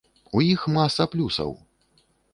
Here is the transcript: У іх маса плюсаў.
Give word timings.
У 0.37 0.41
іх 0.53 0.63
маса 0.77 1.07
плюсаў. 1.17 1.55